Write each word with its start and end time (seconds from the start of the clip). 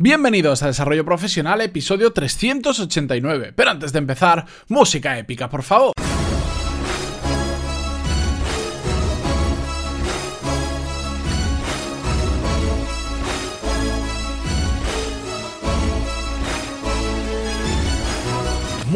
Bienvenidos 0.00 0.62
a 0.62 0.68
Desarrollo 0.68 1.04
Profesional, 1.04 1.60
episodio 1.60 2.12
389. 2.12 3.52
Pero 3.56 3.70
antes 3.70 3.92
de 3.92 3.98
empezar, 3.98 4.46
música 4.68 5.18
épica, 5.18 5.50
por 5.50 5.64
favor. 5.64 5.92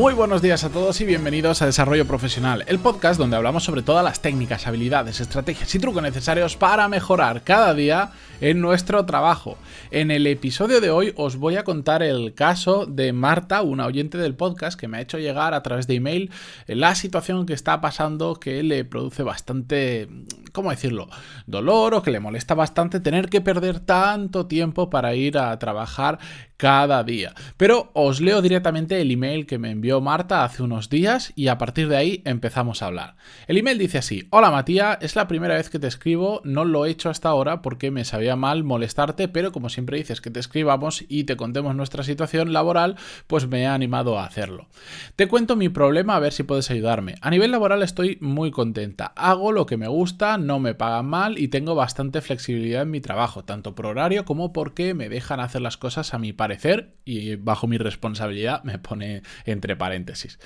Muy 0.03 0.15
buenos 0.15 0.43
días 0.43 0.65
a 0.65 0.69
todos 0.69 1.01
y 1.01 1.05
bienvenidos 1.05 1.63
a 1.63 1.67
Desarrollo 1.67 2.09
Profesional, 2.09 2.65
el 2.67 2.81
podcast 2.81 3.21
donde 3.21 3.37
hablamos 3.37 3.63
sobre 3.63 3.83
todas 3.83 4.03
las 4.03 4.21
técnicas, 4.21 4.67
habilidades, 4.67 5.21
estrategias 5.21 5.73
y 5.77 5.79
trucos 5.79 6.03
necesarios 6.03 6.57
para 6.57 6.89
mejorar 6.89 7.45
cada 7.45 7.73
día 7.73 8.11
en 8.41 8.61
nuestro 8.61 9.07
trabajo. 9.07 9.59
En 9.93 10.11
el 10.11 10.27
episodio 10.27 10.81
de 10.81 10.91
hoy 10.91 11.13
os 11.17 11.37
voy 11.37 11.55
a 11.55 11.63
contar 11.63 12.03
el 12.03 12.35
caso 12.35 12.85
de 12.85 13.13
Marta, 13.13 13.63
una 13.63 13.87
oyente 13.87 14.19
del 14.19 14.35
podcast 14.35 14.77
que 14.77 14.89
me 14.89 14.97
ha 14.97 15.03
hecho 15.03 15.21
llegar 15.21 15.55
a 15.55 15.63
través 15.63 15.87
de 15.87 15.95
email 15.95 16.33
la 16.67 16.97
situación 16.97 17.47
que 17.47 17.53
está 17.53 17.81
pasando 17.81 18.35
que 18.35 18.65
le 18.65 18.85
produce 18.85 19.23
bastante, 19.23 20.09
¿cómo 20.53 20.71
decirlo?, 20.71 21.09
dolor 21.47 21.95
o 21.95 22.03
que 22.03 22.11
le 22.11 22.21
molesta 22.21 22.55
bastante 22.55 23.01
tener 23.01 23.29
que 23.29 23.41
perder 23.41 23.81
tanto 23.81 24.47
tiempo 24.47 24.91
para 24.91 25.15
ir 25.15 25.39
a 25.39 25.59
trabajar 25.59 26.19
cada 26.63 27.03
día. 27.03 27.35
Pero 27.57 27.91
os 27.93 28.21
leo 28.21 28.41
directamente 28.41 29.01
el 29.01 29.11
email 29.11 29.47
que 29.47 29.59
me 29.59 29.73
envió 29.73 30.01
Marta 30.01 30.45
hace 30.45 30.63
unos 30.63 30.89
días 30.89 31.33
y 31.35 31.49
a 31.49 31.59
partir 31.59 31.89
de 31.89 31.97
ahí 31.97 32.23
empezamos 32.25 32.83
a 32.83 32.87
hablar. 32.87 33.17
El 33.49 33.59
email 33.59 33.79
dice 33.79 33.99
así, 33.99 34.29
hola 34.31 34.53
Matías, 34.53 34.99
es 35.01 35.17
la 35.17 35.27
primera 35.27 35.57
vez 35.57 35.71
que 35.71 35.81
te 35.81 35.89
escribo, 35.89 36.41
no 36.45 36.65
lo 36.65 36.87
he 36.87 36.91
hecho 36.91 37.11
hasta 37.11 37.31
ahora 37.31 37.63
porque 37.63 37.91
me 37.91 38.05
sabía 38.05 38.37
mal 38.37 38.63
molestarte, 38.63 39.27
pero 39.27 39.51
como 39.51 39.71
siempre 39.71 39.99
dices 39.99 40.21
que 40.21 40.31
te 40.31 40.39
escribamos 40.39 41.05
y 41.09 41.25
te 41.25 41.37
contemos 41.37 41.75
nuestra 41.75 42.05
situación 42.05 42.53
laboral, 42.53 42.97
pues 43.27 43.49
me 43.49 43.63
he 43.63 43.67
animado 43.67 44.19
a 44.19 44.25
hacerlo. 44.25 44.69
Te 45.17 45.27
cuento 45.27 45.57
mi 45.57 45.69
problema 45.69 46.15
a 46.15 46.21
ver 46.21 46.33
si 46.33 46.45
puedes 46.45 46.71
ayudarme. 46.71 47.17
A 47.23 47.31
nivel 47.31 47.51
laboral 47.51 47.83
estoy 47.83 48.19
muy 48.21 48.53
contenta, 48.53 49.13
hago 49.17 49.51
lo 49.51 49.67
que 49.67 49.77
me 49.77 49.89
gusta, 49.89 50.39
no 50.43 50.59
me 50.59 50.75
pagan 50.75 51.07
mal 51.07 51.39
y 51.39 51.49
tengo 51.49 51.75
bastante 51.75 52.21
flexibilidad 52.21 52.83
en 52.83 52.91
mi 52.91 53.01
trabajo, 53.01 53.45
tanto 53.45 53.75
por 53.75 53.87
horario 53.87 54.25
como 54.25 54.53
porque 54.53 54.95
me 54.95 55.09
dejan 55.09 55.41
hacer 55.41 55.63
las 55.63 55.77
cosas 55.77 56.15
a 56.15 56.19
mi 56.19 56.33
parecer 56.33 56.95
y 57.05 57.37
bajo 57.37 57.67
mi 57.67 57.79
responsabilidad 57.79 58.63
me 58.65 58.79
pone 58.79 59.23
entre 59.45 59.77
paréntesis. 59.77 60.39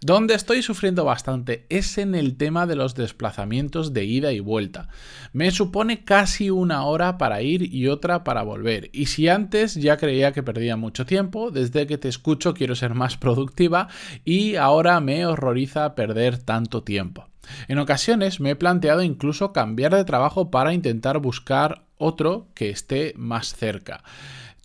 Donde 0.00 0.34
estoy 0.34 0.62
sufriendo 0.62 1.04
bastante 1.04 1.66
es 1.68 1.98
en 1.98 2.14
el 2.14 2.36
tema 2.36 2.66
de 2.66 2.76
los 2.76 2.94
desplazamientos 2.94 3.92
de 3.92 4.04
ida 4.04 4.32
y 4.32 4.40
vuelta. 4.40 4.88
Me 5.32 5.50
supone 5.50 6.04
casi 6.04 6.50
una 6.50 6.84
hora 6.84 7.18
para 7.18 7.42
ir 7.42 7.74
y 7.74 7.88
otra 7.88 8.24
para 8.24 8.42
volver. 8.42 8.90
Y 8.92 9.06
si 9.06 9.28
antes 9.28 9.74
ya 9.74 9.96
creía 9.96 10.32
que 10.32 10.42
perdía 10.42 10.76
mucho 10.76 11.06
tiempo, 11.06 11.50
desde 11.50 11.86
que 11.86 11.98
te 11.98 12.08
escucho 12.08 12.54
quiero 12.54 12.74
ser 12.74 12.94
más 12.94 13.16
productiva 13.22 13.88
y 14.24 14.56
ahora 14.56 15.00
me 15.00 15.26
horroriza 15.26 15.94
perder 15.94 16.38
tanto 16.38 16.82
tiempo. 16.82 17.31
En 17.68 17.78
ocasiones 17.78 18.40
me 18.40 18.50
he 18.50 18.56
planteado 18.56 19.02
incluso 19.02 19.52
cambiar 19.52 19.94
de 19.94 20.04
trabajo 20.04 20.50
para 20.50 20.72
intentar 20.72 21.18
buscar 21.18 21.84
otro 21.98 22.48
que 22.54 22.70
esté 22.70 23.14
más 23.16 23.54
cerca. 23.54 24.02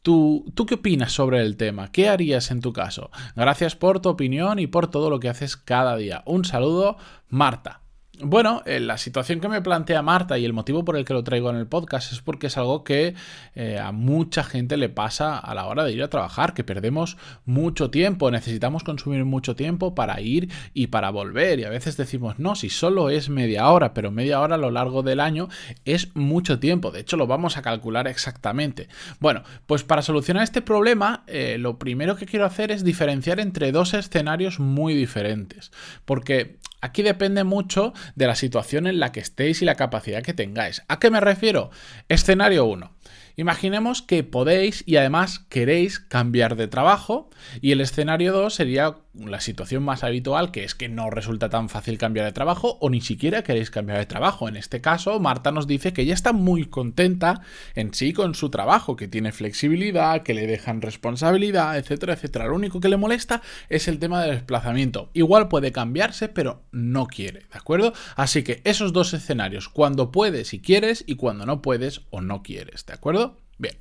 ¿Tú, 0.04 0.46
¿Tú 0.56 0.66
qué 0.66 0.76
opinas 0.76 1.12
sobre 1.12 1.42
el 1.42 1.58
tema? 1.58 1.92
¿Qué 1.92 2.08
harías 2.08 2.52
en 2.52 2.62
tu 2.62 2.72
caso? 2.72 3.12
Gracias 3.36 3.76
por 3.76 4.00
tu 4.00 4.10
opinión 4.10 4.60
y 4.60 4.68
por 4.68 4.88
todo 4.88 5.10
lo 5.10 5.20
que 5.20 5.30
haces 5.30 5.58
cada 5.58 5.98
día. 5.98 6.24
Un 6.26 6.46
saludo, 6.46 6.98
Marta. 7.28 7.82
Bueno, 8.20 8.64
eh, 8.66 8.80
la 8.80 8.98
situación 8.98 9.40
que 9.40 9.48
me 9.48 9.62
plantea 9.62 10.02
Marta 10.02 10.40
y 10.40 10.46
el 10.46 10.52
motivo 10.52 10.84
por 10.84 10.98
el 10.98 11.06
que 11.06 11.14
lo 11.14 11.24
traigo 11.24 11.52
en 11.52 11.56
el 11.56 11.68
podcast 11.68 12.12
es 12.12 12.20
porque 12.20 12.48
es 12.48 12.58
algo 12.58 12.84
que 12.84 13.14
eh, 13.54 13.78
a 13.78 13.92
mucha 13.92 14.44
gente 14.44 14.76
le 14.76 14.90
pasa 14.90 15.38
a 15.38 15.54
la 15.54 15.68
hora 15.68 15.84
de 15.84 15.92
ir 15.92 16.02
a 16.02 16.10
trabajar, 16.10 16.56
que 16.56 16.64
perdemos 16.64 17.18
mucho 17.46 17.92
tiempo, 17.92 18.32
necesitamos 18.32 18.84
consumir 18.84 19.24
mucho 19.24 19.56
tiempo 19.56 19.94
para 19.94 20.20
ir 20.20 20.50
y 20.74 20.88
para 20.88 21.12
volver. 21.12 21.60
Y 21.60 21.66
a 21.66 21.70
veces 21.70 21.96
decimos, 21.96 22.40
no, 22.40 22.56
si 22.56 22.70
solo 22.70 23.12
es 23.12 23.30
media 23.30 23.70
hora, 23.70 23.94
pero 23.94 24.10
media 24.10 24.42
hora 24.42 24.56
a 24.56 24.60
lo 24.60 24.72
largo 24.72 25.04
del 25.04 25.20
año 25.20 25.48
es 25.86 26.16
mucho 26.16 26.58
tiempo. 26.58 26.90
De 26.90 27.02
hecho, 27.02 27.18
lo 27.18 27.28
vamos 27.28 27.56
a 27.58 27.62
calcular 27.62 28.08
exactamente. 28.08 28.88
Bueno, 29.20 29.44
pues 29.68 29.84
para 29.84 30.02
solucionar 30.02 30.42
este 30.42 30.64
problema, 30.64 31.24
eh, 31.28 31.58
lo 31.60 31.78
primero 31.78 32.16
que 32.16 32.26
quiero 32.26 32.46
hacer 32.46 32.72
es 32.72 32.84
diferenciar 32.84 33.40
entre 33.40 33.72
dos 33.72 33.94
escenarios 33.94 34.60
muy 34.60 34.96
diferentes. 34.96 35.72
Porque 36.06 36.58
Aquí 36.82 37.02
depende 37.02 37.44
mucho 37.44 37.94
de 38.16 38.28
la 38.28 38.36
situación 38.36 38.88
en 38.88 39.00
la 39.00 39.12
que 39.12 39.20
estéis 39.20 39.62
y 39.62 39.66
la 39.66 39.76
capacidad 39.76 40.22
que 40.22 40.34
tengáis. 40.34 40.84
¿A 40.88 41.00
qué 41.00 41.10
me 41.10 41.20
refiero? 41.20 41.72
Escenario 42.08 42.66
1. 42.66 42.92
Imaginemos 43.36 44.02
que 44.02 44.24
podéis 44.24 44.84
y 44.88 44.98
además 44.98 45.46
queréis 45.50 46.00
cambiar 46.00 46.56
de 46.56 46.68
trabajo 46.68 47.30
y 47.62 47.72
el 47.72 47.82
escenario 47.82 48.34
2 48.34 48.54
sería 48.54 48.96
la 49.26 49.40
situación 49.40 49.84
más 49.84 50.04
habitual 50.04 50.52
que 50.52 50.64
es 50.64 50.76
que 50.76 50.90
no 50.90 51.10
resulta 51.10 51.50
tan 51.50 51.70
fácil 51.70 51.98
cambiar 51.98 52.26
de 52.26 52.32
trabajo 52.32 52.78
o 52.80 52.90
ni 52.90 53.02
siquiera 53.02 53.44
queréis 53.44 53.72
cambiar 53.72 54.00
de 54.00 54.06
trabajo. 54.06 54.48
En 54.48 54.56
este 54.56 54.82
caso, 54.82 55.20
Marta 55.20 55.52
nos 55.52 55.68
dice 55.68 55.94
que 55.94 56.04
ella 56.04 56.14
está 56.14 56.34
muy 56.34 56.66
contenta 56.66 57.42
en 57.76 57.94
sí 57.94 58.14
con 58.14 58.36
su 58.36 58.50
trabajo, 58.50 58.96
que 58.96 59.08
tiene 59.08 59.32
flexibilidad, 59.32 60.24
que 60.24 60.34
le 60.34 60.48
dejan 60.48 60.82
responsabilidad, 60.82 61.78
etcétera, 61.78 62.14
etcétera. 62.14 62.48
Lo 62.48 62.56
único 62.56 62.80
que 62.80 62.90
le 62.90 62.98
molesta 62.98 63.42
es 63.70 63.88
el 63.88 64.00
tema 64.00 64.22
del 64.22 64.36
desplazamiento. 64.36 65.10
Igual 65.14 65.48
puede 65.48 65.72
cambiarse, 65.72 66.30
pero 66.30 66.64
no 66.72 67.08
quiere, 67.08 67.40
¿de 67.40 67.58
acuerdo? 67.58 67.94
Así 68.16 68.44
que 68.44 68.62
esos 68.64 68.94
dos 68.94 69.14
escenarios, 69.14 69.70
cuando 69.70 70.12
puedes 70.12 70.54
y 70.54 70.60
quieres 70.60 71.04
y 71.08 71.16
cuando 71.16 71.46
no 71.46 71.62
puedes 71.62 72.02
o 72.10 72.22
no 72.22 72.44
quieres, 72.44 72.86
¿de 72.86 72.94
acuerdo? 72.94 73.47
Bien, 73.60 73.74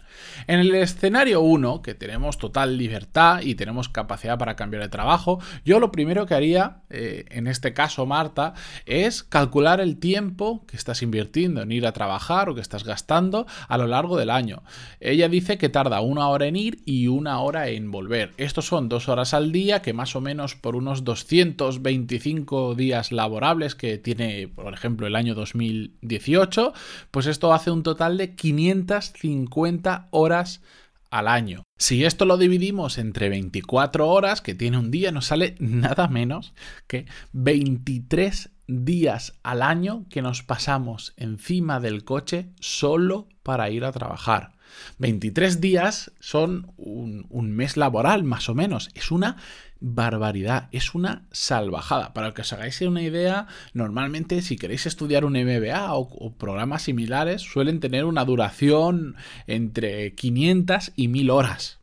en 0.47 0.61
el 0.61 0.75
escenario 0.75 1.43
1, 1.43 1.83
que 1.83 1.95
tenemos 1.95 2.39
total 2.39 2.79
libertad 2.79 3.43
y 3.43 3.57
tenemos 3.57 3.91
capacidad 3.91 4.39
para 4.39 4.57
cambiar 4.57 4.83
de 4.83 4.89
trabajo, 4.89 5.39
yo 5.67 5.81
lo 5.81 5.93
primero 5.93 6.25
que 6.25 6.33
haría, 6.33 6.79
eh, 6.89 7.27
en 7.29 7.47
este 7.47 7.75
caso 7.75 8.07
Marta, 8.07 8.55
es 8.87 9.23
calcular 9.23 9.83
el 9.83 9.99
tiempo 9.99 10.65
que 10.67 10.79
estás 10.79 11.03
invirtiendo 11.03 11.61
en 11.61 11.73
ir 11.73 11.87
a 11.87 11.93
trabajar 11.93 12.49
o 12.49 12.55
que 12.55 12.63
estás 12.63 12.85
gastando 12.85 13.47
a 13.69 13.77
lo 13.77 13.87
largo 13.87 14.17
del 14.17 14.31
año. 14.31 14.63
Ella 14.99 15.29
dice 15.29 15.59
que 15.59 15.69
tarda 15.69 16.01
una 16.01 16.29
hora 16.29 16.47
en 16.47 16.57
ir 16.57 16.81
y 16.87 17.09
una 17.09 17.39
hora 17.41 17.69
en 17.69 17.91
volver. 17.91 18.33
Estos 18.39 18.65
son 18.67 18.89
dos 18.89 19.11
horas 19.11 19.35
al 19.35 19.53
día, 19.53 19.83
que 19.83 19.93
más 19.93 20.17
o 20.17 20.23
menos 20.23 20.55
por 20.55 20.75
unos 20.75 21.05
225 21.05 22.75
días 22.77 23.13
laborables 23.13 23.75
que 23.75 23.99
tiene, 23.99 24.49
por 24.49 24.73
ejemplo, 24.73 25.07
el 25.07 25.17
año 25.17 25.35
2018, 25.35 26.73
pues 27.11 27.27
esto 27.27 27.53
hace 27.53 27.71
un 27.71 27.83
total 27.83 28.17
de 28.17 28.35
550 28.35 29.66
horas 30.11 30.63
al 31.11 31.29
año. 31.29 31.63
Si 31.79 32.05
esto 32.05 32.25
lo 32.25 32.37
dividimos 32.37 32.99
entre 32.99 33.29
24 33.29 34.09
horas 34.09 34.41
que 34.41 34.55
tiene 34.55 34.79
un 34.79 34.91
día, 34.91 35.13
nos 35.13 35.27
sale 35.27 35.55
nada 35.59 36.09
menos 36.09 36.55
que 36.87 37.07
23 37.33 38.51
días 38.67 39.35
al 39.43 39.63
año 39.63 40.07
que 40.11 40.23
nos 40.23 40.43
pasamos 40.43 41.15
encima 41.17 41.81
del 41.81 42.05
coche 42.05 42.51
solo 42.61 43.29
para 43.43 43.71
ir 43.71 43.85
a 43.85 43.93
trabajar. 43.93 44.56
23 44.99 45.61
días 45.61 46.13
son 46.21 46.73
un, 46.77 47.51
mes 47.53 47.77
laboral, 47.77 48.25
más 48.25 48.49
o 48.49 48.55
menos. 48.55 48.91
Es 48.95 49.11
una 49.11 49.37
barbaridad, 49.81 50.69
es 50.73 50.95
una 50.95 51.27
salvajada. 51.33 52.13
Para 52.15 52.35
que 52.35 52.43
os 52.43 52.53
hagáis 52.53 52.81
una 52.81 53.03
idea, 53.03 53.47
normalmente 53.75 54.43
si 54.43 54.57
queréis 54.57 54.87
estudiar 54.87 55.25
un 55.25 55.35
MBA 55.35 55.95
o, 55.95 56.35
programas 56.35 56.83
similares, 56.83 57.43
suelen 57.43 57.81
tener 57.81 58.05
una 58.05 58.25
duración 58.25 59.17
entre 59.47 60.15
500 60.15 60.93
y 60.97 61.09
1000 61.09 61.31
horas. 61.31 61.79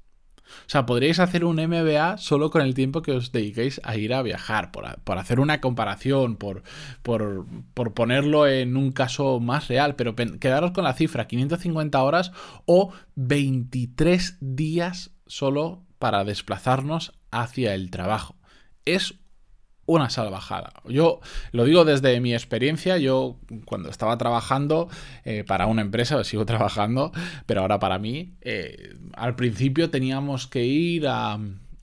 O 0.65 0.69
sea, 0.69 0.85
podríais 0.85 1.19
hacer 1.19 1.45
un 1.45 1.57
MBA 1.57 2.17
solo 2.17 2.49
con 2.49 2.61
el 2.61 2.73
tiempo 2.73 3.01
que 3.01 3.11
os 3.11 3.31
dediquéis 3.31 3.81
a 3.83 3.95
ir 3.97 4.13
a 4.13 4.21
viajar, 4.21 4.71
por, 4.71 5.17
hacer 5.17 5.39
una 5.39 5.61
comparación, 5.61 6.35
por, 6.35 6.63
por, 7.01 7.45
por, 7.73 7.93
ponerlo 7.93 8.47
en 8.47 8.77
un 8.77 8.91
caso 8.91 9.39
más 9.39 9.67
real, 9.67 9.95
pero 9.95 10.15
quedaros 10.15 10.71
con 10.71 10.83
la 10.83 10.93
cifra, 10.93 11.27
550 11.27 12.01
horas 12.01 12.31
o 12.65 12.93
23 13.15 14.37
días 14.39 15.11
solo 15.27 15.83
para 15.99 16.23
desplazarnos 16.23 17.13
hacia 17.31 17.73
el 17.73 17.89
trabajo. 17.89 18.35
Es 18.85 19.15
una 19.85 20.09
salvajada. 20.09 20.73
Yo 20.85 21.19
lo 21.51 21.65
digo 21.65 21.85
desde 21.85 22.19
mi 22.21 22.33
experiencia, 22.33 22.97
yo 22.97 23.37
cuando 23.65 23.89
estaba 23.89 24.17
trabajando 24.17 24.87
eh, 25.25 25.43
para 25.43 25.67
una 25.67 25.81
empresa, 25.81 26.23
sigo 26.23 26.45
trabajando, 26.47 27.11
pero 27.45 27.61
ahora 27.61 27.79
para 27.79 27.99
mí, 27.99 28.33
eh, 28.41 28.95
al 29.13 29.35
principio 29.35 29.89
teníamos 29.89 30.47
que 30.47 30.65
ir 30.65 31.07
a, 31.07 31.37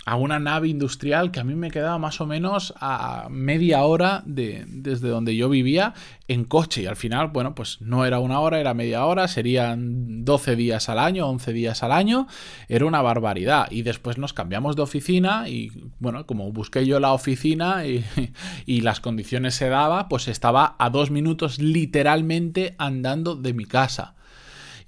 a 0.07 0.17
una 0.17 0.39
nave 0.39 0.69
industrial 0.69 1.31
que 1.31 1.41
a 1.41 1.45
mí 1.45 1.55
me 1.55 1.71
quedaba 1.71 1.99
más 1.99 2.21
o 2.21 2.27
menos 2.27 2.73
a 2.81 3.29
media 3.31 3.83
hora 3.85 4.23
de, 4.25 4.65
desde 4.67 5.09
donde 5.09 5.37
yo 5.37 5.49
vivía 5.49 5.95
en 6.27 6.45
coche. 6.45 6.83
Y 6.83 6.87
al 6.87 6.97
final, 6.97 7.29
bueno, 7.29 7.55
pues 7.55 7.81
no 7.81 8.05
era 8.05 8.19
una 8.19 8.41
hora, 8.41 8.61
era 8.61 8.73
media 8.73 9.05
hora, 9.05 9.29
serían 9.29 10.25
12 10.25 10.57
días 10.57 10.89
al 10.89 10.99
año, 10.99 11.29
11 11.29 11.53
días 11.53 11.83
al 11.83 11.93
año, 11.93 12.27
era 12.69 12.87
una 12.87 13.03
barbaridad. 13.03 13.71
Y 13.71 13.83
después 13.83 14.17
nos 14.17 14.33
cambiamos 14.33 14.77
de 14.77 14.83
oficina 14.83 15.49
y 15.49 15.71
bueno, 15.99 16.27
como 16.27 16.51
busqué 16.53 16.87
yo 16.87 16.99
la 16.99 17.13
oficina 17.13 17.87
y, 17.87 18.05
y 18.67 18.81
las 18.81 19.01
condiciones 19.01 19.55
se 19.55 19.69
daba, 19.69 20.09
pues 20.09 20.29
estaba 20.29 20.77
a 20.79 20.91
dos 20.91 21.11
minutos 21.11 21.59
literalmente 21.59 22.75
andando 22.79 23.37
de 23.37 23.53
mi 23.53 23.67
casa. 23.67 24.15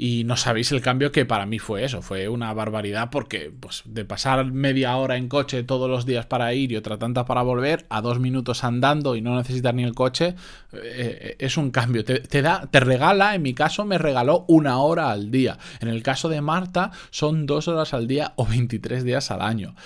Y 0.04 0.24
no 0.24 0.36
sabéis 0.36 0.72
el 0.72 0.80
cambio 0.80 1.12
que 1.12 1.24
para 1.24 1.46
mí 1.46 1.60
fue 1.60 1.84
eso, 1.84 2.02
fue 2.02 2.28
una 2.28 2.52
barbaridad 2.52 3.08
porque 3.08 3.52
pues, 3.60 3.82
de 3.84 4.04
pasar 4.04 4.44
media 4.46 4.96
hora 4.96 5.16
en 5.16 5.28
coche 5.28 5.62
todos 5.62 5.88
los 5.88 6.06
días 6.06 6.26
para 6.26 6.52
ir 6.54 6.72
y 6.72 6.76
otra 6.76 6.98
tanta 6.98 7.24
para 7.24 7.42
volver, 7.42 7.86
a 7.88 8.00
dos 8.00 8.18
minutos 8.18 8.64
andando 8.64 9.14
y 9.14 9.20
no 9.20 9.36
necesitar 9.36 9.76
ni 9.76 9.84
el 9.84 9.94
coche, 9.94 10.34
eh, 10.72 11.36
es 11.38 11.56
un 11.56 11.70
cambio. 11.70 12.04
Te, 12.04 12.18
te, 12.18 12.42
da, 12.42 12.66
te 12.68 12.80
regala, 12.80 13.36
en 13.36 13.42
mi 13.42 13.54
caso 13.54 13.84
me 13.84 13.96
regaló 13.96 14.44
una 14.48 14.78
hora 14.78 15.12
al 15.12 15.30
día. 15.30 15.56
En 15.78 15.86
el 15.86 16.02
caso 16.02 16.28
de 16.28 16.40
Marta 16.40 16.90
son 17.10 17.46
dos 17.46 17.68
horas 17.68 17.94
al 17.94 18.08
día 18.08 18.32
o 18.34 18.44
23 18.44 19.04
días 19.04 19.30
al 19.30 19.40
año. 19.40 19.76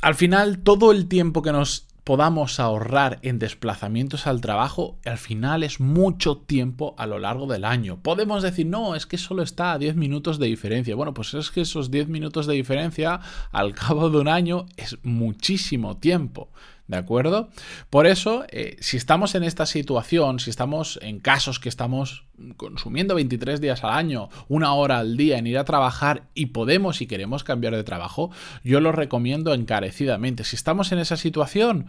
Al 0.00 0.16
final, 0.16 0.64
todo 0.64 0.90
el 0.90 1.06
tiempo 1.06 1.42
que 1.42 1.52
nos 1.52 1.86
podamos 2.04 2.60
ahorrar 2.60 3.18
en 3.22 3.38
desplazamientos 3.38 4.26
al 4.26 4.40
trabajo, 4.40 4.98
al 5.04 5.18
final 5.18 5.62
es 5.62 5.80
mucho 5.80 6.38
tiempo 6.38 6.94
a 6.98 7.06
lo 7.06 7.18
largo 7.18 7.46
del 7.46 7.64
año. 7.64 8.00
Podemos 8.02 8.42
decir, 8.42 8.66
no, 8.66 8.94
es 8.94 9.06
que 9.06 9.18
solo 9.18 9.42
está 9.42 9.72
a 9.72 9.78
10 9.78 9.96
minutos 9.96 10.38
de 10.38 10.46
diferencia. 10.46 10.94
Bueno, 10.94 11.14
pues 11.14 11.34
es 11.34 11.50
que 11.50 11.62
esos 11.62 11.90
10 11.90 12.08
minutos 12.08 12.46
de 12.46 12.54
diferencia 12.54 13.20
al 13.52 13.74
cabo 13.74 14.10
de 14.10 14.18
un 14.18 14.28
año 14.28 14.66
es 14.76 14.98
muchísimo 15.02 15.96
tiempo. 15.98 16.50
¿De 16.90 16.96
acuerdo? 16.96 17.50
Por 17.88 18.08
eso, 18.08 18.44
eh, 18.48 18.76
si 18.80 18.96
estamos 18.96 19.36
en 19.36 19.44
esta 19.44 19.64
situación, 19.64 20.40
si 20.40 20.50
estamos 20.50 20.98
en 21.02 21.20
casos 21.20 21.60
que 21.60 21.68
estamos 21.68 22.24
consumiendo 22.56 23.14
23 23.14 23.60
días 23.60 23.84
al 23.84 23.90
año, 23.90 24.28
una 24.48 24.74
hora 24.74 24.98
al 24.98 25.16
día 25.16 25.38
en 25.38 25.46
ir 25.46 25.56
a 25.56 25.64
trabajar 25.64 26.24
y 26.34 26.46
podemos 26.46 27.00
y 27.00 27.06
queremos 27.06 27.44
cambiar 27.44 27.76
de 27.76 27.84
trabajo, 27.84 28.32
yo 28.64 28.80
lo 28.80 28.90
recomiendo 28.90 29.54
encarecidamente. 29.54 30.42
Si 30.42 30.56
estamos 30.56 30.90
en 30.90 30.98
esa 30.98 31.16
situación, 31.16 31.86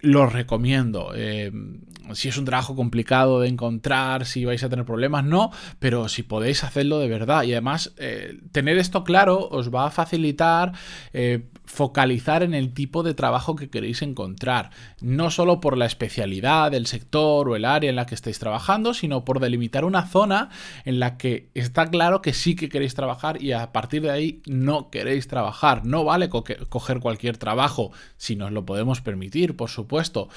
lo 0.00 0.26
recomiendo. 0.26 1.12
Eh, 1.14 1.52
si 2.14 2.28
es 2.28 2.36
un 2.36 2.46
trabajo 2.46 2.74
complicado 2.74 3.38
de 3.38 3.48
encontrar, 3.48 4.26
si 4.26 4.44
vais 4.44 4.64
a 4.64 4.68
tener 4.68 4.84
problemas, 4.84 5.24
no, 5.24 5.52
pero 5.78 6.08
si 6.08 6.24
podéis 6.24 6.64
hacerlo 6.64 6.98
de 6.98 7.08
verdad. 7.08 7.44
Y 7.44 7.52
además, 7.52 7.94
eh, 7.98 8.40
tener 8.50 8.76
esto 8.76 9.04
claro 9.04 9.48
os 9.52 9.72
va 9.72 9.86
a 9.86 9.90
facilitar 9.92 10.72
focalizar 11.74 12.42
en 12.42 12.54
el 12.54 12.74
tipo 12.74 13.02
de 13.02 13.14
trabajo 13.14 13.56
que 13.56 13.70
queréis 13.70 14.02
encontrar. 14.02 14.70
No 15.00 15.30
solo 15.30 15.60
por 15.60 15.78
la 15.78 15.86
especialidad 15.86 16.70
del 16.70 16.86
sector 16.86 17.48
o 17.48 17.56
el 17.56 17.64
área 17.64 17.90
en 17.90 17.96
la 17.96 18.06
que 18.06 18.14
estéis 18.14 18.38
trabajando, 18.38 18.94
sino 18.94 19.24
por 19.24 19.40
delimitar 19.40 19.84
una 19.84 20.06
zona 20.06 20.50
en 20.84 20.98
la 21.00 21.16
que 21.16 21.50
está 21.54 21.88
claro 21.88 22.20
que 22.20 22.32
sí 22.32 22.56
que 22.56 22.68
queréis 22.68 22.94
trabajar 22.94 23.42
y 23.42 23.52
a 23.52 23.72
partir 23.72 24.02
de 24.02 24.10
ahí 24.10 24.42
no 24.46 24.90
queréis 24.90 25.28
trabajar. 25.28 25.84
No 25.84 26.04
vale 26.04 26.28
coger 26.28 27.00
cualquier 27.00 27.36
trabajo 27.36 27.92
si 28.16 28.36
nos 28.36 28.52
lo 28.52 28.66
podemos 28.66 29.00
permitir, 29.00 29.56
por 29.56 29.70
supuesto 29.70 29.84
puesto. 29.94 30.28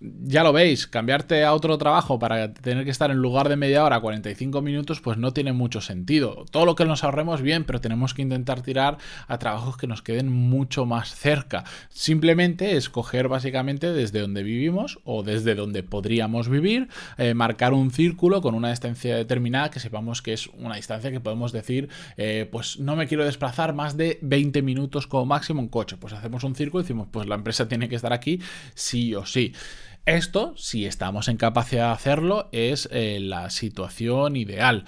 Ya 0.00 0.42
lo 0.42 0.52
veis, 0.52 0.86
cambiarte 0.86 1.44
a 1.44 1.52
otro 1.52 1.78
trabajo 1.78 2.18
para 2.18 2.54
tener 2.54 2.84
que 2.84 2.90
estar 2.90 3.10
en 3.10 3.18
lugar 3.18 3.48
de 3.48 3.56
media 3.56 3.84
hora 3.84 4.00
45 4.00 4.60
minutos, 4.60 5.00
pues 5.00 5.16
no 5.16 5.32
tiene 5.32 5.52
mucho 5.52 5.80
sentido. 5.80 6.44
Todo 6.50 6.64
lo 6.64 6.74
que 6.74 6.86
nos 6.86 7.04
ahorremos 7.04 7.40
bien, 7.40 7.64
pero 7.64 7.80
tenemos 7.80 8.14
que 8.14 8.22
intentar 8.22 8.62
tirar 8.62 8.98
a 9.28 9.38
trabajos 9.38 9.76
que 9.76 9.86
nos 9.86 10.02
queden 10.02 10.32
mucho 10.32 10.81
más 10.86 11.14
cerca. 11.14 11.64
Simplemente 11.88 12.76
escoger 12.76 13.28
básicamente 13.28 13.92
desde 13.92 14.20
donde 14.20 14.42
vivimos 14.42 14.98
o 15.04 15.22
desde 15.22 15.54
donde 15.54 15.82
podríamos 15.82 16.48
vivir, 16.48 16.88
eh, 17.18 17.34
marcar 17.34 17.72
un 17.72 17.90
círculo 17.90 18.40
con 18.40 18.54
una 18.54 18.70
distancia 18.70 19.16
determinada 19.16 19.70
que 19.70 19.80
sepamos 19.80 20.22
que 20.22 20.32
es 20.32 20.48
una 20.48 20.76
distancia 20.76 21.10
que 21.10 21.20
podemos 21.20 21.52
decir, 21.52 21.88
eh, 22.16 22.48
pues 22.50 22.78
no 22.78 22.96
me 22.96 23.06
quiero 23.06 23.24
desplazar 23.24 23.74
más 23.74 23.96
de 23.96 24.18
20 24.22 24.62
minutos 24.62 25.06
como 25.06 25.26
máximo 25.26 25.60
en 25.60 25.68
coche. 25.68 25.96
Pues 25.96 26.12
hacemos 26.12 26.44
un 26.44 26.54
círculo 26.54 26.80
y 26.80 26.84
decimos, 26.84 27.08
pues 27.10 27.26
la 27.26 27.34
empresa 27.34 27.68
tiene 27.68 27.88
que 27.88 27.96
estar 27.96 28.12
aquí 28.12 28.40
sí 28.74 29.14
o 29.14 29.26
sí. 29.26 29.54
Esto, 30.04 30.54
si 30.56 30.84
estamos 30.84 31.28
en 31.28 31.36
capacidad 31.36 31.88
de 31.88 31.92
hacerlo, 31.92 32.48
es 32.50 32.88
eh, 32.90 33.18
la 33.20 33.50
situación 33.50 34.34
ideal. 34.34 34.84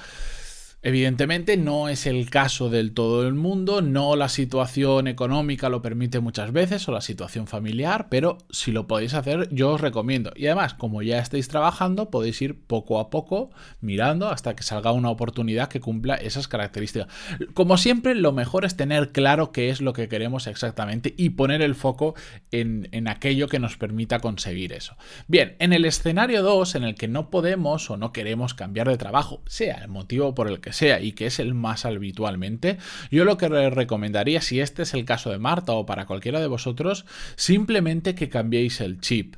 Evidentemente 0.87 1.57
no 1.57 1.89
es 1.89 2.05
el 2.05 2.29
caso 2.29 2.69
del 2.69 2.93
todo 2.93 3.27
el 3.27 3.33
mundo, 3.33 3.81
no 3.81 4.17
la 4.17 4.29
situación 4.29 5.07
económica 5.07 5.71
lo 5.71 5.81
permite 5.81 6.21
muchas 6.21 6.53
veces 6.53 6.87
o 6.87 6.93
la 6.93 7.01
situación 7.01 7.47
familiar, 7.47 8.09
pero 8.11 8.37
si 8.51 8.71
lo 8.71 8.87
podéis 8.87 9.15
hacer 9.15 9.49
yo 9.51 9.73
os 9.73 9.81
recomiendo. 9.81 10.35
Y 10.37 10.45
además, 10.45 10.75
como 10.75 11.01
ya 11.01 11.21
estáis 11.21 11.49
trabajando, 11.49 12.11
podéis 12.11 12.43
ir 12.43 12.61
poco 12.67 13.01
a 13.01 13.09
poco 13.09 13.49
mirando 13.81 14.29
hasta 14.29 14.55
que 14.55 14.63
salga 14.63 14.93
una 14.93 15.09
oportunidad 15.09 15.71
que 15.71 15.81
cumpla 15.81 16.17
esas 16.17 16.49
características. 16.49 17.09
Como 17.55 17.79
siempre, 17.79 18.15
lo 18.15 18.33
mejor 18.33 18.67
es 18.67 18.77
tener 18.77 19.11
claro 19.11 19.53
qué 19.53 19.71
es 19.71 19.81
lo 19.81 19.95
que 19.95 20.09
queremos 20.11 20.47
exactamente 20.47 21.15
y 21.17 21.31
poner 21.31 21.63
el 21.63 21.77
foco 21.77 22.15
en, 22.51 22.91
en 22.93 23.09
aquello 23.09 23.49
que 23.49 23.59
nos 23.59 23.79
permita 23.79 24.21
conseguir 24.21 24.75
eso. 24.75 24.99
Bien, 25.29 25.57
en 25.61 25.73
el 25.73 25.87
escenario 25.87 26.43
2, 26.43 26.75
en 26.75 26.85
el 26.85 26.95
que 26.95 27.09
no 27.09 27.31
podemos 27.31 27.89
o 27.89 27.97
no 27.97 28.13
queremos 28.13 28.53
cambiar 28.53 28.91
de 28.91 28.99
trabajo, 28.99 29.41
sea 29.47 29.77
el 29.79 29.89
motivo 29.89 30.35
por 30.35 30.49
el 30.49 30.61
que 30.61 30.74
sea 30.75 31.01
y 31.01 31.13
que 31.13 31.27
es 31.27 31.39
el 31.39 31.55
más 31.55 31.85
habitualmente, 31.85 32.79
yo 33.11 33.25
lo 33.25 33.39
que 33.39 33.49
recomendaría, 33.71 34.43
si 34.43 34.61
este 34.61 34.83
es 34.83 34.95
el 34.95 35.05
caso 35.05 35.31
de 35.31 35.39
Marta 35.39 35.73
o 35.73 35.87
para 35.87 36.07
cualquiera 36.07 36.41
de 36.41 36.47
vosotros, 36.47 37.07
simplemente 37.37 38.15
que 38.15 38.29
cambiéis 38.29 38.81
el 38.81 39.01
chip. 39.01 39.37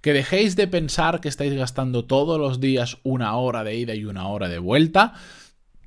Que 0.00 0.12
dejéis 0.12 0.54
de 0.54 0.68
pensar 0.68 1.20
que 1.20 1.28
estáis 1.28 1.54
gastando 1.54 2.04
todos 2.04 2.38
los 2.38 2.60
días 2.60 2.98
una 3.04 3.34
hora 3.36 3.64
de 3.64 3.74
ida 3.76 3.94
y 3.94 4.04
una 4.04 4.28
hora 4.28 4.48
de 4.48 4.58
vuelta 4.58 5.14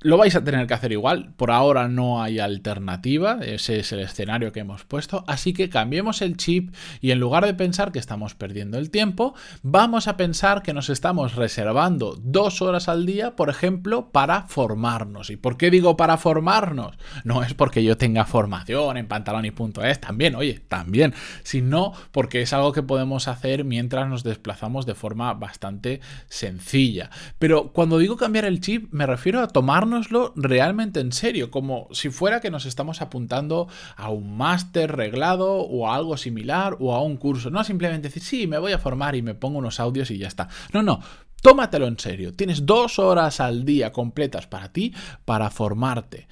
lo 0.02 0.18
vais 0.18 0.36
a 0.36 0.44
tener 0.44 0.68
que 0.68 0.74
hacer 0.74 0.92
igual, 0.92 1.34
por 1.38 1.52
ahora 1.52 1.88
no 1.88 2.22
hay 2.22 2.40
alternativa, 2.40 3.40
ese 3.42 3.80
es 3.80 3.92
el 3.92 4.00
escenario 4.00 4.52
que 4.52 4.60
hemos 4.60 4.84
puesto, 4.84 5.24
así 5.28 5.54
que 5.54 5.70
cambiemos 5.70 6.22
el 6.22 6.38
chip 6.38 6.74
y 7.02 7.12
en 7.12 7.20
lugar 7.20 7.46
de 7.46 7.54
pensar 7.54 7.92
que 7.92 8.00
estamos 8.00 8.36
perdiendo 8.36 8.78
el 8.78 8.92
tiempo, 8.92 9.34
vamos 9.64 10.08
a 10.08 10.18
pensar 10.18 10.62
que 10.62 10.74
nos 10.74 10.90
estamos 10.90 11.36
reservando 11.36 12.16
dos 12.22 12.62
horas 12.62 12.90
al 12.90 13.06
día, 13.06 13.36
por 13.36 13.50
ejemplo, 13.50 14.10
para 14.12 14.44
formarnos. 14.44 15.30
¿Y 15.30 15.38
por 15.38 15.58
qué 15.58 15.72
digo 15.72 15.98
para 15.98 16.18
formarnos? 16.18 16.98
No 17.24 17.44
es 17.44 17.54
porque 17.54 17.84
yo 17.84 17.98
tenga 17.98 18.26
formación 18.26 18.98
en 18.98 19.08
pantalón 19.08 19.46
y 19.46 19.52
punto 19.52 19.84
es, 19.84 20.00
también, 20.00 20.36
oye, 20.36 20.62
también, 20.68 21.14
sino 21.44 21.94
porque 22.12 22.42
es 22.42 22.54
algo 22.54 22.72
que 22.72 22.84
podemos 22.84 23.28
hacer 23.28 23.64
mientras 23.64 24.08
nos 24.08 24.24
desplazamos 24.24 24.86
de 24.86 24.96
forma 24.96 25.34
bastante 25.34 26.02
sencilla. 26.28 27.10
Pero 27.40 27.72
cuando 27.72 27.98
digo 27.98 28.18
cambiar 28.18 28.46
el 28.46 28.62
chip, 28.62 28.92
me 28.92 29.06
refiero 29.06 29.42
a 29.42 29.48
tomar 29.48 29.87
realmente 30.36 31.00
en 31.00 31.12
serio, 31.12 31.52
como 31.52 31.88
si 31.92 32.10
fuera 32.10 32.40
que 32.40 32.52
nos 32.52 32.66
estamos 32.66 33.02
apuntando 33.02 33.68
a 33.96 34.10
un 34.10 34.38
máster 34.38 34.96
reglado 34.96 35.58
o 35.62 35.90
a 35.90 35.96
algo 35.96 36.18
similar 36.18 36.78
o 36.80 36.94
a 36.94 37.02
un 37.02 37.18
curso. 37.18 37.50
No 37.50 37.64
simplemente 37.64 38.10
decir, 38.10 38.24
sí, 38.24 38.48
me 38.48 38.58
voy 38.58 38.72
a 38.72 38.80
formar 38.80 39.16
y 39.16 39.22
me 39.22 39.36
pongo 39.36 39.60
unos 39.60 39.80
audios 39.80 40.12
y 40.12 40.18
ya 40.18 40.28
está. 40.28 40.48
No, 40.74 40.84
no. 40.84 41.00
Tómatelo 41.42 41.88
en 41.88 42.00
serio. 42.00 42.34
Tienes 42.34 42.66
dos 42.66 43.00
horas 43.00 43.40
al 43.40 43.64
día 43.64 43.92
completas 43.92 44.48
para 44.48 44.74
ti, 44.74 44.94
para 45.24 45.50
formarte. 45.50 46.28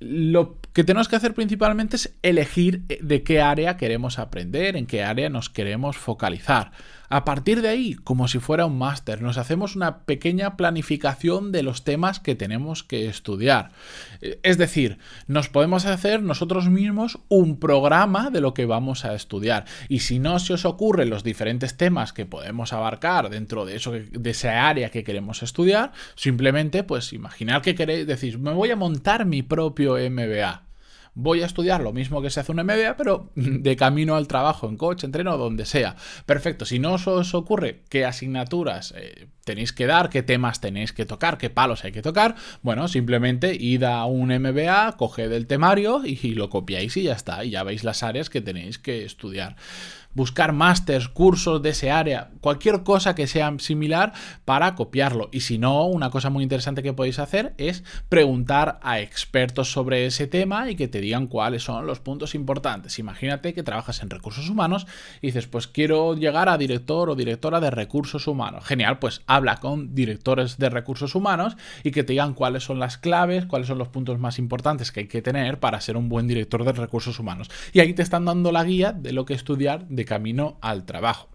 Lo 0.00 0.58
que 0.72 0.84
tenemos 0.84 1.08
que 1.08 1.16
hacer 1.16 1.34
principalmente 1.34 1.96
es 1.96 2.14
elegir 2.22 2.82
de 2.82 3.22
qué 3.22 3.40
área 3.40 3.76
queremos 3.76 4.18
aprender, 4.18 4.76
en 4.76 4.86
qué 4.86 5.02
área 5.02 5.28
nos 5.28 5.50
queremos 5.50 5.96
focalizar. 5.96 6.72
A 7.14 7.24
partir 7.24 7.62
de 7.62 7.68
ahí, 7.68 7.94
como 7.94 8.26
si 8.26 8.40
fuera 8.40 8.66
un 8.66 8.76
máster, 8.76 9.22
nos 9.22 9.38
hacemos 9.38 9.76
una 9.76 9.98
pequeña 9.98 10.56
planificación 10.56 11.52
de 11.52 11.62
los 11.62 11.84
temas 11.84 12.18
que 12.18 12.34
tenemos 12.34 12.82
que 12.82 13.06
estudiar. 13.06 13.70
Eh, 14.20 14.40
es 14.42 14.58
decir, 14.58 14.98
nos 15.28 15.48
podemos 15.48 15.86
hacer 15.86 16.24
nosotros 16.24 16.68
mismos 16.68 17.20
un 17.28 17.60
programa 17.60 18.30
de 18.30 18.40
lo 18.40 18.52
que 18.52 18.66
vamos 18.66 19.04
a 19.04 19.14
estudiar. 19.14 19.64
Y 19.88 20.00
si 20.00 20.18
no 20.18 20.40
se 20.40 20.54
os 20.54 20.64
ocurren 20.64 21.08
los 21.08 21.22
diferentes 21.22 21.76
temas 21.76 22.12
que 22.12 22.26
podemos 22.26 22.72
abarcar 22.72 23.30
dentro 23.30 23.64
de, 23.64 23.76
eso, 23.76 23.92
de 23.92 24.30
esa 24.30 24.66
área 24.66 24.90
que 24.90 25.04
queremos 25.04 25.44
estudiar, 25.44 25.92
simplemente 26.16 26.82
pues 26.82 27.12
imaginar 27.12 27.62
que 27.62 27.76
queréis, 27.76 28.08
decir, 28.08 28.40
me 28.40 28.52
voy 28.52 28.72
a 28.72 28.76
montar 28.76 29.24
mi 29.24 29.42
propio 29.44 29.94
MBA 29.98 30.63
voy 31.14 31.42
a 31.42 31.46
estudiar 31.46 31.82
lo 31.82 31.92
mismo 31.92 32.20
que 32.20 32.30
se 32.30 32.40
hace 32.40 32.52
un 32.52 32.62
MBA, 32.62 32.96
pero 32.96 33.30
de 33.34 33.76
camino 33.76 34.16
al 34.16 34.28
trabajo, 34.28 34.68
en 34.68 34.76
coche, 34.76 35.06
entreno, 35.06 35.38
donde 35.38 35.64
sea. 35.64 35.96
Perfecto, 36.26 36.64
si 36.64 36.78
no 36.78 36.94
os 36.94 37.34
ocurre 37.34 37.82
qué 37.88 38.04
asignaturas 38.04 38.94
eh, 38.96 39.28
tenéis 39.44 39.72
que 39.72 39.86
dar, 39.86 40.10
qué 40.10 40.22
temas 40.22 40.60
tenéis 40.60 40.92
que 40.92 41.06
tocar, 41.06 41.38
qué 41.38 41.50
palos 41.50 41.84
hay 41.84 41.92
que 41.92 42.02
tocar, 42.02 42.34
bueno, 42.62 42.88
simplemente 42.88 43.54
id 43.54 43.84
a 43.84 44.04
un 44.06 44.28
MBA, 44.28 44.96
coged 44.96 45.32
el 45.32 45.46
temario 45.46 46.02
y 46.04 46.34
lo 46.34 46.50
copiáis 46.50 46.96
y 46.96 47.04
ya 47.04 47.12
está, 47.12 47.44
y 47.44 47.50
ya 47.50 47.62
veis 47.62 47.84
las 47.84 48.02
áreas 48.02 48.30
que 48.30 48.40
tenéis 48.40 48.78
que 48.78 49.04
estudiar 49.04 49.56
buscar 50.14 50.52
másters, 50.52 51.08
cursos 51.08 51.62
de 51.62 51.70
ese 51.70 51.90
área, 51.90 52.30
cualquier 52.40 52.82
cosa 52.82 53.14
que 53.14 53.26
sea 53.26 53.52
similar 53.58 54.12
para 54.44 54.74
copiarlo. 54.74 55.28
Y 55.32 55.40
si 55.40 55.58
no, 55.58 55.86
una 55.86 56.10
cosa 56.10 56.30
muy 56.30 56.42
interesante 56.42 56.82
que 56.82 56.92
podéis 56.92 57.18
hacer 57.18 57.54
es 57.58 57.84
preguntar 58.08 58.78
a 58.82 59.00
expertos 59.00 59.70
sobre 59.70 60.06
ese 60.06 60.26
tema 60.26 60.70
y 60.70 60.76
que 60.76 60.88
te 60.88 61.00
digan 61.00 61.26
cuáles 61.26 61.62
son 61.62 61.86
los 61.86 62.00
puntos 62.00 62.34
importantes. 62.34 62.98
Imagínate 62.98 63.54
que 63.54 63.62
trabajas 63.62 64.02
en 64.02 64.10
recursos 64.10 64.48
humanos 64.48 64.86
y 65.20 65.28
dices, 65.28 65.46
pues 65.46 65.66
quiero 65.66 66.14
llegar 66.14 66.48
a 66.48 66.58
director 66.58 67.10
o 67.10 67.14
directora 67.14 67.60
de 67.60 67.70
recursos 67.70 68.26
humanos. 68.26 68.64
Genial, 68.64 68.98
pues 68.98 69.22
habla 69.26 69.56
con 69.56 69.94
directores 69.94 70.58
de 70.58 70.70
recursos 70.70 71.14
humanos 71.14 71.56
y 71.82 71.90
que 71.90 72.04
te 72.04 72.12
digan 72.12 72.34
cuáles 72.34 72.64
son 72.64 72.78
las 72.78 72.98
claves, 72.98 73.46
cuáles 73.46 73.68
son 73.68 73.78
los 73.78 73.88
puntos 73.88 74.18
más 74.18 74.38
importantes 74.38 74.92
que 74.92 75.00
hay 75.00 75.08
que 75.08 75.22
tener 75.22 75.58
para 75.58 75.80
ser 75.80 75.96
un 75.96 76.08
buen 76.08 76.26
director 76.26 76.64
de 76.64 76.72
recursos 76.72 77.18
humanos. 77.18 77.50
Y 77.72 77.80
ahí 77.80 77.94
te 77.94 78.02
están 78.02 78.24
dando 78.24 78.52
la 78.52 78.64
guía 78.64 78.92
de 78.92 79.12
lo 79.12 79.24
que 79.24 79.34
estudiar 79.34 79.86
de 79.88 80.03
camino 80.04 80.58
al 80.60 80.84
trabajo. 80.84 81.28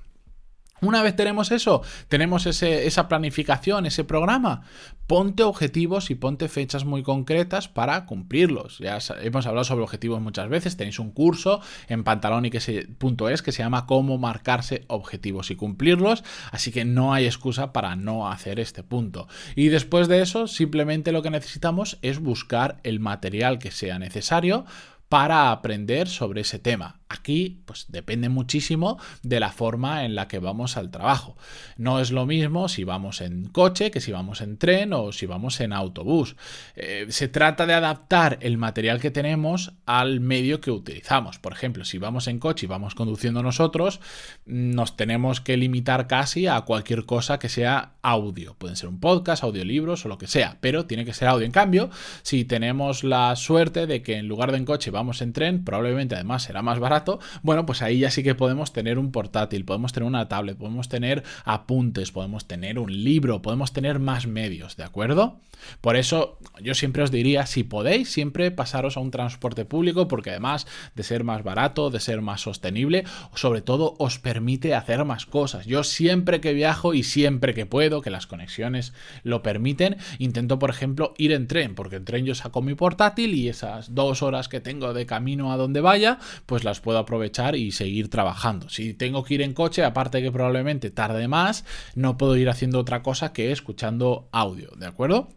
Una 0.81 1.03
vez 1.03 1.15
tenemos 1.15 1.51
eso, 1.51 1.81
tenemos 2.07 2.45
esa 2.45 3.07
planificación, 3.09 3.85
ese 3.85 4.05
programa, 4.05 4.61
ponte 5.07 5.43
objetivos 5.43 6.09
y 6.09 6.15
ponte 6.15 6.47
fechas 6.47 6.85
muy 6.85 7.03
concretas 7.03 7.67
para 7.67 8.05
cumplirlos. 8.05 8.77
Ya 8.79 8.97
hemos 9.21 9.45
hablado 9.45 9.65
sobre 9.65 9.83
objetivos 9.83 10.21
muchas 10.21 10.47
veces, 10.47 10.77
tenéis 10.77 10.99
un 10.99 11.11
curso 11.11 11.59
en 11.89 12.05
pantalón.es 12.05 13.41
que 13.41 13.51
se 13.51 13.61
llama 13.61 13.85
cómo 13.87 14.17
marcarse 14.17 14.85
objetivos 14.87 15.51
y 15.51 15.57
cumplirlos, 15.57 16.23
así 16.51 16.71
que 16.71 16.85
no 16.85 17.13
hay 17.13 17.25
excusa 17.25 17.73
para 17.73 17.97
no 17.97 18.29
hacer 18.31 18.59
este 18.61 18.81
punto. 18.81 19.27
Y 19.55 19.67
después 19.67 20.07
de 20.07 20.21
eso, 20.21 20.47
simplemente 20.47 21.11
lo 21.11 21.21
que 21.21 21.29
necesitamos 21.29 21.97
es 22.01 22.19
buscar 22.19 22.79
el 22.83 23.01
material 23.01 23.59
que 23.59 23.71
sea 23.71 23.99
necesario 23.99 24.63
para 25.09 25.51
aprender 25.51 26.07
sobre 26.07 26.41
ese 26.41 26.59
tema. 26.59 26.98
Aquí, 27.11 27.63
pues 27.65 27.87
depende 27.89 28.29
muchísimo 28.29 28.99
de 29.23 29.39
la 29.39 29.51
forma 29.51 30.05
en 30.05 30.13
la 30.13 30.27
que 30.27 30.37
vamos 30.37 30.77
al 30.77 30.91
trabajo. 30.91 31.35
No 31.75 31.99
es 31.99 32.11
lo 32.11 32.27
mismo 32.27 32.69
si 32.69 32.83
vamos 32.83 33.21
en 33.21 33.47
coche 33.47 33.89
que 33.89 33.99
si 33.99 34.11
vamos 34.11 34.41
en 34.41 34.59
tren 34.59 34.93
o 34.93 35.11
si 35.11 35.25
vamos 35.25 35.59
en 35.59 35.73
autobús. 35.73 36.35
Eh, 36.75 37.07
se 37.09 37.27
trata 37.27 37.65
de 37.65 37.73
adaptar 37.73 38.37
el 38.41 38.59
material 38.59 39.01
que 39.01 39.09
tenemos 39.09 39.73
al 39.87 40.19
medio 40.19 40.61
que 40.61 40.69
utilizamos. 40.69 41.39
Por 41.39 41.51
ejemplo, 41.51 41.83
si 41.83 41.97
vamos 41.97 42.27
en 42.27 42.37
coche 42.37 42.67
y 42.67 42.69
vamos 42.69 42.93
conduciendo 42.93 43.41
nosotros, 43.41 44.01
nos 44.45 44.95
tenemos 44.95 45.41
que 45.41 45.57
limitar 45.57 46.05
casi 46.05 46.45
a 46.45 46.61
cualquier 46.61 47.07
cosa 47.07 47.39
que 47.39 47.49
sea 47.49 47.93
audio. 48.03 48.53
Pueden 48.53 48.75
ser 48.75 48.87
un 48.87 48.99
podcast, 48.99 49.43
audiolibros 49.43 50.05
o 50.05 50.09
lo 50.09 50.19
que 50.19 50.27
sea, 50.27 50.59
pero 50.61 50.85
tiene 50.85 51.05
que 51.05 51.13
ser 51.13 51.27
audio. 51.27 51.47
En 51.47 51.51
cambio, 51.51 51.89
si 52.21 52.45
tenemos 52.45 53.03
la 53.03 53.35
suerte 53.35 53.87
de 53.87 54.03
que 54.03 54.17
en 54.17 54.27
lugar 54.27 54.51
de 54.51 54.59
en 54.59 54.65
coche 54.65 54.91
vamos 54.91 55.23
en 55.23 55.33
tren, 55.33 55.65
probablemente 55.65 56.13
además 56.13 56.43
será 56.43 56.61
más 56.61 56.77
barato 56.77 56.98
bueno, 57.41 57.65
pues 57.65 57.81
ahí 57.81 57.99
ya 57.99 58.11
sí 58.11 58.23
que 58.23 58.35
podemos 58.35 58.73
tener 58.73 58.97
un 58.97 59.11
portátil, 59.11 59.65
podemos 59.65 59.93
tener 59.93 60.07
una 60.07 60.27
tablet, 60.27 60.57
podemos 60.57 60.89
tener 60.89 61.23
apuntes, 61.45 62.11
podemos 62.11 62.47
tener 62.47 62.79
un 62.79 63.03
libro, 63.03 63.41
podemos 63.41 63.73
tener 63.73 63.99
más 63.99 64.27
medios, 64.27 64.75
¿de 64.77 64.83
acuerdo? 64.83 65.39
Por 65.81 65.95
eso 65.95 66.37
yo 66.61 66.73
siempre 66.73 67.03
os 67.03 67.11
diría, 67.11 67.45
si 67.45 67.63
podéis, 67.63 68.11
siempre 68.11 68.51
pasaros 68.51 68.97
a 68.97 68.99
un 68.99 69.11
transporte 69.11 69.65
público, 69.65 70.07
porque 70.07 70.31
además 70.31 70.67
de 70.95 71.03
ser 71.03 71.23
más 71.23 71.43
barato, 71.43 71.89
de 71.89 71.99
ser 71.99 72.21
más 72.21 72.41
sostenible, 72.41 73.03
sobre 73.35 73.61
todo 73.61 73.95
os 73.99 74.19
permite 74.19 74.73
hacer 74.75 75.03
más 75.05 75.25
cosas. 75.25 75.65
Yo 75.65 75.83
siempre 75.83 76.41
que 76.41 76.53
viajo 76.53 76.93
y 76.93 77.03
siempre 77.03 77.53
que 77.53 77.65
puedo, 77.65 78.01
que 78.01 78.09
las 78.09 78.27
conexiones 78.27 78.93
lo 79.23 79.43
permiten, 79.43 79.97
intento, 80.17 80.59
por 80.59 80.69
ejemplo, 80.69 81.13
ir 81.17 81.31
en 81.31 81.47
tren, 81.47 81.75
porque 81.75 81.97
en 81.97 82.05
tren 82.05 82.25
yo 82.25 82.35
saco 82.35 82.61
mi 82.61 82.75
portátil 82.75 83.33
y 83.33 83.49
esas 83.49 83.93
dos 83.93 84.21
horas 84.23 84.49
que 84.49 84.61
tengo 84.61 84.93
de 84.93 85.05
camino 85.05 85.51
a 85.51 85.57
donde 85.57 85.81
vaya, 85.81 86.19
pues 86.45 86.63
las 86.63 86.79
puedo 86.79 86.88
puedo 86.89 86.97
aprovechar 86.97 87.55
y 87.55 87.71
seguir 87.71 88.09
trabajando. 88.09 88.67
Si 88.67 88.95
tengo 88.95 89.23
que 89.23 89.35
ir 89.35 89.43
en 89.43 89.53
coche, 89.53 89.83
aparte 89.83 90.23
que 90.23 90.31
probablemente 90.31 90.89
tarde 90.89 91.27
más, 91.27 91.63
no 91.93 92.17
puedo 92.17 92.35
ir 92.35 92.49
haciendo 92.49 92.79
otra 92.79 93.03
cosa 93.03 93.31
que 93.31 93.51
escuchando 93.51 94.27
audio, 94.31 94.71
¿de 94.75 94.87
acuerdo? 94.87 95.29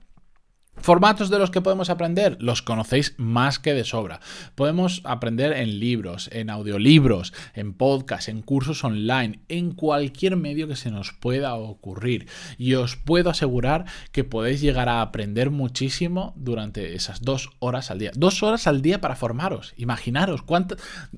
Formatos 0.82 1.30
de 1.30 1.38
los 1.38 1.52
que 1.52 1.60
podemos 1.60 1.90
aprender, 1.90 2.36
los 2.40 2.60
conocéis 2.60 3.14
más 3.16 3.60
que 3.60 3.72
de 3.72 3.84
sobra. 3.84 4.18
Podemos 4.56 5.00
aprender 5.04 5.52
en 5.52 5.78
libros, 5.78 6.28
en 6.32 6.50
audiolibros, 6.50 7.32
en 7.54 7.72
podcasts, 7.72 8.28
en 8.28 8.42
cursos 8.42 8.82
online, 8.82 9.38
en 9.48 9.70
cualquier 9.70 10.36
medio 10.36 10.66
que 10.66 10.74
se 10.74 10.90
nos 10.90 11.12
pueda 11.12 11.54
ocurrir. 11.54 12.26
Y 12.58 12.74
os 12.74 12.96
puedo 12.96 13.30
asegurar 13.30 13.84
que 14.10 14.24
podéis 14.24 14.60
llegar 14.60 14.88
a 14.88 15.02
aprender 15.02 15.52
muchísimo 15.52 16.32
durante 16.34 16.96
esas 16.96 17.22
dos 17.22 17.50
horas 17.60 17.92
al 17.92 18.00
día. 18.00 18.10
Dos 18.16 18.42
horas 18.42 18.66
al 18.66 18.82
día 18.82 19.00
para 19.00 19.14
formaros. 19.14 19.74
Imaginaros, 19.76 20.42
¿cuánto, 20.42 20.74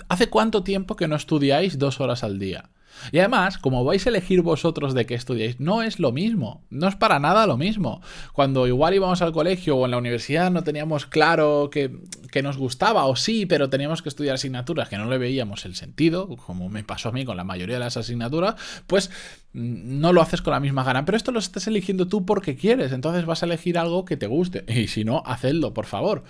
¿hace 0.09 0.29
cuánto 0.29 0.61
tiempo 0.61 0.95
que 0.95 1.07
no 1.07 1.15
estudiáis 1.15 1.79
dos 1.79 1.99
horas 1.99 2.23
al 2.23 2.37
día? 2.37 2.69
Y 3.11 3.19
además, 3.19 3.57
como 3.57 3.83
vais 3.83 4.05
a 4.05 4.09
elegir 4.09 4.41
vosotros 4.41 4.93
de 4.93 5.05
qué 5.05 5.15
estudiáis, 5.15 5.59
no 5.59 5.81
es 5.81 5.99
lo 5.99 6.11
mismo, 6.11 6.63
no 6.69 6.87
es 6.87 6.95
para 6.95 7.19
nada 7.19 7.47
lo 7.47 7.57
mismo. 7.57 8.01
Cuando 8.33 8.67
igual 8.67 8.93
íbamos 8.93 9.21
al 9.21 9.31
colegio 9.31 9.77
o 9.77 9.85
en 9.85 9.91
la 9.91 9.97
universidad 9.97 10.51
no 10.51 10.63
teníamos 10.63 11.05
claro 11.05 11.69
que, 11.71 11.91
nos 12.41 12.57
gustaba, 12.57 13.05
o 13.05 13.15
sí, 13.15 13.45
pero 13.45 13.69
teníamos 13.69 14.01
que 14.01 14.09
estudiar 14.09 14.35
asignaturas 14.35 14.89
que 14.89 14.97
no 14.97 15.09
le 15.09 15.17
veíamos 15.17 15.63
el 15.65 15.73
sentido, 15.75 16.27
como 16.35 16.67
me 16.67 16.83
pasó 16.83 17.09
a 17.09 17.11
mí 17.13 17.23
con 17.23 17.37
la 17.37 17.45
mayoría 17.45 17.75
de 17.75 17.79
las 17.79 17.95
asignaturas, 17.95 18.55
pues 18.87 19.09
mm, 19.53 19.99
no 20.01 20.11
lo 20.11 20.21
haces 20.21 20.41
con 20.41 20.51
la 20.51 20.59
misma 20.59 20.83
gana. 20.83 21.05
Pero 21.05 21.15
esto 21.15 21.31
lo 21.31 21.39
estás 21.39 21.67
eligiendo 21.67 22.07
tú 22.07 22.25
porque 22.25 22.57
quieres, 22.57 22.91
entonces 22.91 23.25
vas 23.25 23.41
a 23.41 23.45
elegir 23.45 23.77
algo 23.77 24.03
que 24.03 24.17
te 24.17 24.27
guste. 24.27 24.65
Y 24.67 24.87
si 24.87 25.05
no, 25.05 25.23
hacedlo, 25.25 25.73
por 25.73 25.85
favor. 25.85 26.23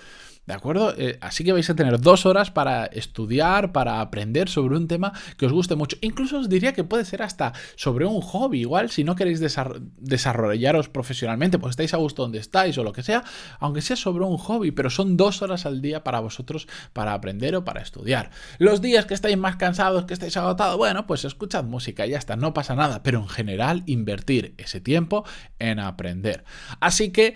¿De 0.46 0.54
acuerdo? 0.54 0.94
Eh, 0.98 1.18
así 1.22 1.44
que 1.44 1.54
vais 1.54 1.70
a 1.70 1.76
tener 1.76 2.00
dos 2.00 2.26
horas 2.26 2.52
para 2.52 2.86
estudiar, 2.86 3.72
para 3.72 4.00
aprender 4.00 4.48
sobre 4.48 4.78
un 4.78 4.88
tema 4.88 5.12
que 5.38 5.48
os 5.48 5.52
guste 5.52 5.76
mucho. 5.76 5.98
Incluso 6.02 6.38
os 6.38 6.50
diría 6.50 6.74
que 6.74 6.84
puede 6.84 7.04
ser 7.04 7.24
hasta 7.24 7.54
sobre 7.76 8.06
un 8.06 8.22
hobby. 8.22 8.62
Igual, 8.62 8.92
si 8.92 9.04
no 9.04 9.16
queréis 9.16 9.40
desarrollaros 9.40 10.90
profesionalmente, 10.90 11.58
pues 11.58 11.72
estáis 11.72 11.94
a 11.96 11.98
gusto 11.98 12.22
donde 12.22 12.38
estáis 12.40 12.78
o 12.78 12.84
lo 12.84 12.94
que 12.94 13.02
sea, 13.02 13.24
aunque 13.60 13.82
sea 13.82 13.96
sobre 13.96 14.24
un 14.24 14.38
hobby, 14.38 14.72
pero 14.72 14.90
son 14.90 15.18
dos 15.18 15.42
horas 15.42 15.66
al 15.66 15.82
día 15.82 16.04
para 16.04 16.20
vosotros 16.20 16.68
para 16.94 17.14
aprender 17.14 17.56
o 17.56 17.66
para 17.66 17.82
estudiar. 17.82 18.30
Los 18.60 18.82
días 18.82 19.06
que 19.06 19.16
estáis 19.16 19.38
más 19.38 19.56
cansados, 19.56 20.06
que 20.06 20.14
estáis 20.14 20.38
agotados, 20.38 20.78
bueno, 20.78 21.08
pues 21.08 21.26
escuchad 21.26 21.64
música 21.64 22.06
y 22.06 22.12
ya 22.12 22.20
está, 22.20 22.36
no 22.36 22.54
pasa 22.54 22.76
nada. 22.76 23.02
Pero 23.02 23.20
en 23.20 23.28
general, 23.28 23.84
invertir 23.88 24.54
ese 24.58 24.80
tiempo 24.80 25.26
en 25.58 25.80
aprender. 25.80 26.44
Así 26.80 27.12
que... 27.12 27.34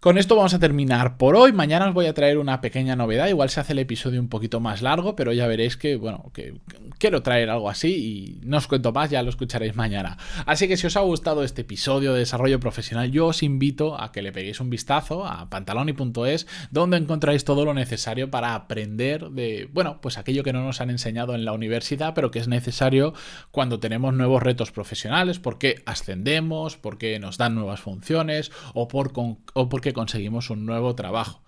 Con 0.00 0.16
esto 0.16 0.36
vamos 0.36 0.54
a 0.54 0.60
terminar 0.60 1.16
por 1.16 1.34
hoy. 1.34 1.52
Mañana 1.52 1.88
os 1.88 1.92
voy 1.92 2.06
a 2.06 2.14
traer 2.14 2.38
una 2.38 2.60
pequeña 2.60 2.94
novedad. 2.94 3.26
Igual 3.26 3.50
se 3.50 3.58
hace 3.58 3.72
el 3.72 3.80
episodio 3.80 4.20
un 4.20 4.28
poquito 4.28 4.60
más 4.60 4.80
largo, 4.80 5.16
pero 5.16 5.32
ya 5.32 5.48
veréis 5.48 5.76
que, 5.76 5.96
bueno, 5.96 6.30
que 6.32 6.54
quiero 6.98 7.22
traer 7.22 7.50
algo 7.50 7.68
así 7.68 8.38
y 8.40 8.46
no 8.46 8.58
os 8.58 8.68
cuento 8.68 8.92
más, 8.92 9.10
ya 9.10 9.24
lo 9.24 9.30
escucharéis 9.30 9.74
mañana. 9.74 10.16
Así 10.46 10.68
que 10.68 10.76
si 10.76 10.86
os 10.86 10.96
ha 10.96 11.00
gustado 11.00 11.42
este 11.42 11.62
episodio 11.62 12.12
de 12.12 12.20
desarrollo 12.20 12.60
profesional, 12.60 13.10
yo 13.10 13.26
os 13.26 13.42
invito 13.42 14.00
a 14.00 14.12
que 14.12 14.22
le 14.22 14.30
peguéis 14.30 14.60
un 14.60 14.70
vistazo 14.70 15.26
a 15.26 15.50
pantaloni.es, 15.50 16.46
donde 16.70 16.96
encontráis 16.96 17.44
todo 17.44 17.64
lo 17.64 17.74
necesario 17.74 18.30
para 18.30 18.54
aprender 18.54 19.30
de, 19.30 19.68
bueno, 19.72 20.00
pues 20.00 20.16
aquello 20.16 20.44
que 20.44 20.52
no 20.52 20.62
nos 20.62 20.80
han 20.80 20.90
enseñado 20.90 21.34
en 21.34 21.44
la 21.44 21.52
universidad, 21.52 22.14
pero 22.14 22.30
que 22.30 22.38
es 22.38 22.46
necesario 22.46 23.14
cuando 23.50 23.80
tenemos 23.80 24.14
nuevos 24.14 24.44
retos 24.44 24.70
profesionales, 24.70 25.40
porque 25.40 25.82
ascendemos, 25.86 26.76
porque 26.76 27.18
nos 27.18 27.36
dan 27.36 27.56
nuevas 27.56 27.80
funciones 27.80 28.52
o, 28.74 28.86
por, 28.86 29.12
o 29.54 29.68
porque 29.68 29.87
conseguimos 29.92 30.50
un 30.50 30.66
nuevo 30.66 30.94
trabajo. 30.94 31.42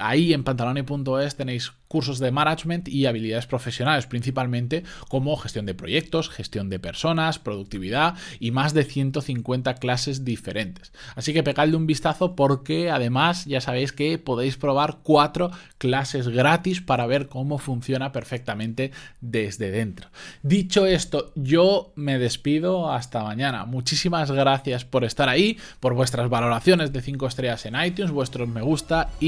Ahí 0.00 0.32
en 0.32 0.44
pantaloni.es 0.44 1.36
tenéis 1.36 1.72
cursos 1.88 2.18
de 2.18 2.32
management 2.32 2.88
y 2.88 3.06
habilidades 3.06 3.46
profesionales, 3.46 4.06
principalmente 4.06 4.82
como 5.08 5.36
gestión 5.36 5.64
de 5.64 5.74
proyectos, 5.74 6.28
gestión 6.28 6.68
de 6.68 6.80
personas, 6.80 7.38
productividad 7.38 8.16
y 8.40 8.50
más 8.50 8.74
de 8.74 8.82
150 8.84 9.74
clases 9.74 10.24
diferentes. 10.24 10.92
Así 11.14 11.32
que 11.32 11.44
pegadle 11.44 11.76
un 11.76 11.86
vistazo 11.86 12.34
porque 12.34 12.90
además 12.90 13.44
ya 13.44 13.60
sabéis 13.60 13.92
que 13.92 14.18
podéis 14.18 14.56
probar 14.56 14.98
cuatro 15.04 15.52
clases 15.78 16.28
gratis 16.28 16.80
para 16.80 17.06
ver 17.06 17.28
cómo 17.28 17.58
funciona 17.58 18.10
perfectamente 18.10 18.90
desde 19.20 19.70
dentro. 19.70 20.08
Dicho 20.42 20.86
esto, 20.86 21.32
yo 21.36 21.92
me 21.94 22.18
despido 22.18 22.90
hasta 22.90 23.22
mañana. 23.22 23.66
Muchísimas 23.66 24.30
gracias 24.30 24.84
por 24.84 25.04
estar 25.04 25.28
ahí, 25.28 25.58
por 25.80 25.94
vuestras 25.94 26.28
valoraciones 26.28 26.92
de 26.92 27.02
5 27.02 27.26
estrellas 27.26 27.66
en 27.66 27.80
iTunes, 27.80 28.10
vuestros 28.10 28.48
me 28.48 28.62
gusta 28.62 29.10
y 29.20 29.23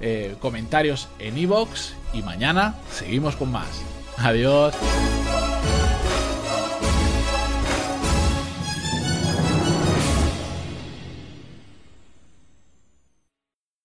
eh, 0.00 0.36
comentarios 0.40 1.08
en 1.18 1.38
iVoox 1.38 1.92
y 2.14 2.22
mañana 2.22 2.76
seguimos 2.92 3.36
con 3.36 3.50
más. 3.50 3.82
Adiós. 4.16 4.74